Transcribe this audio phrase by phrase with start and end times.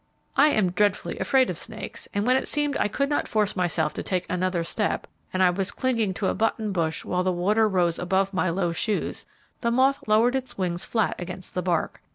[0.35, 3.93] I am dreadfully afraid of snakes, and when it seemed I could not force myself
[3.93, 7.65] to take another step, and I was clinging to a button bush while the water
[7.65, 9.27] arose above my low shoes,
[9.59, 12.01] the moth lowered its wings flat against the bark.